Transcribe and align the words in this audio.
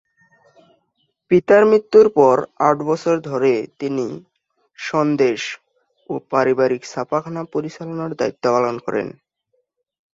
পিতার 1.31 1.63
মৃত্যুর 1.65 2.07
পর 2.17 2.35
আট 2.61 2.77
বছর 2.89 3.15
ধরে 3.29 3.51
তিনি 3.79 4.07
"সন্দেশ" 4.79 5.41
ও 6.09 6.23
পারিবারিক 6.31 6.81
ছাপাখানা 6.85 7.41
পরিচালনার 7.53 8.11
দায়িত্ব 8.19 8.43
পালন 8.55 8.75
করেন। 8.85 9.07